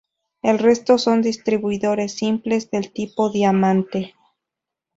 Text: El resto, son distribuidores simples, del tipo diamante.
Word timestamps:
El 0.41 0.57
resto, 0.57 0.97
son 0.97 1.21
distribuidores 1.21 2.13
simples, 2.15 2.71
del 2.71 2.91
tipo 2.91 3.29
diamante. 3.29 4.15